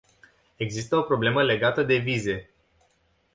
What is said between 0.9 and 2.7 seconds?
o problemă legată de vize.